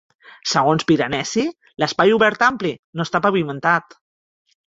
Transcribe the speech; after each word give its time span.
Segons 0.53 0.85
Piranesi, 0.91 1.43
l"espai 1.83 2.15
obert 2.17 2.47
ampli 2.47 2.73
no 3.01 3.07
està 3.09 3.21
pavimentat. 3.27 3.97